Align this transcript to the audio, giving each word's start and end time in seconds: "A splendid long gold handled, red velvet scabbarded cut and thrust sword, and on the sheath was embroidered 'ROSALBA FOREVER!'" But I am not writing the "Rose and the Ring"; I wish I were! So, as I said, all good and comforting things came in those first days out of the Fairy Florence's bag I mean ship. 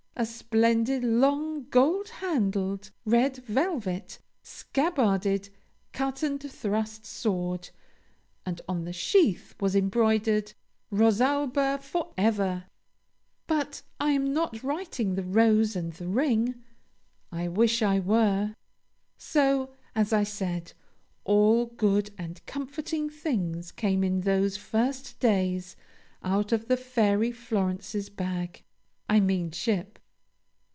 "A 0.17 0.25
splendid 0.25 1.03
long 1.03 1.63
gold 1.69 2.09
handled, 2.09 2.91
red 3.05 3.37
velvet 3.47 4.19
scabbarded 4.43 5.49
cut 5.93 6.21
and 6.21 6.39
thrust 6.39 7.07
sword, 7.07 7.69
and 8.45 8.61
on 8.69 8.83
the 8.83 8.93
sheath 8.93 9.55
was 9.59 9.75
embroidered 9.75 10.53
'ROSALBA 10.91 11.79
FOREVER!'" 11.81 12.65
But 13.47 13.81
I 13.99 14.11
am 14.11 14.31
not 14.31 14.61
writing 14.61 15.15
the 15.15 15.23
"Rose 15.23 15.75
and 15.75 15.93
the 15.93 16.07
Ring"; 16.07 16.61
I 17.31 17.47
wish 17.47 17.81
I 17.81 17.99
were! 17.99 18.53
So, 19.17 19.71
as 19.95 20.13
I 20.13 20.21
said, 20.23 20.73
all 21.23 21.65
good 21.65 22.11
and 22.17 22.45
comforting 22.45 23.09
things 23.09 23.71
came 23.71 24.03
in 24.03 24.21
those 24.21 24.55
first 24.55 25.19
days 25.19 25.75
out 26.21 26.51
of 26.51 26.67
the 26.67 26.77
Fairy 26.77 27.31
Florence's 27.31 28.09
bag 28.09 28.61
I 29.09 29.19
mean 29.19 29.49
ship. 29.49 29.97